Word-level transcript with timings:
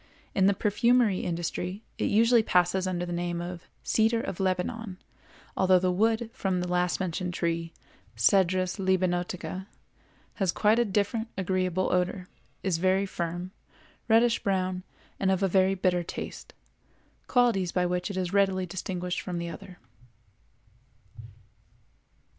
In 0.33 0.47
the 0.47 0.55
perfumery 0.55 1.19
industry 1.19 1.83
it 1.99 2.09
usually 2.09 2.41
passes 2.41 2.87
under 2.87 3.05
the 3.05 3.13
name 3.13 3.39
of 3.39 3.61
the 3.61 3.67
"cedar 3.83 4.19
of 4.19 4.39
Lebanon," 4.39 4.97
although 5.55 5.77
the 5.77 5.91
wood 5.91 6.31
from 6.33 6.59
the 6.59 6.67
last 6.67 6.99
mentioned 6.99 7.35
tree 7.35 7.71
(Cedrus 8.17 8.77
libanotica) 8.79 9.67
has 10.37 10.51
quite 10.51 10.79
a 10.79 10.85
different 10.85 11.27
agreeable 11.37 11.93
odor, 11.93 12.27
is 12.63 12.79
very 12.79 13.05
firm, 13.05 13.51
reddish 14.07 14.41
brown, 14.41 14.81
and 15.19 15.29
of 15.29 15.43
a 15.43 15.47
very 15.47 15.75
bitter 15.75 16.01
taste—qualities 16.01 17.71
by 17.71 17.85
which 17.85 18.09
it 18.09 18.17
is 18.17 18.33
readily 18.33 18.65
distinguished 18.65 19.21
from 19.21 19.37
the 19.37 19.49
other. 19.49 19.77